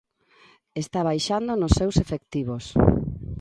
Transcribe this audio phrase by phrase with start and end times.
[0.83, 2.65] Está baixando nos seus efectivos.